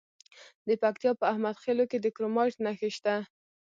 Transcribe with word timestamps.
د 0.67 0.69
پکتیا 0.83 1.11
په 1.19 1.25
احمد 1.31 1.55
خیل 1.63 1.79
کې 1.91 1.97
د 2.01 2.07
کرومایټ 2.15 2.55
نښې 2.65 2.89
شته. 2.97 3.15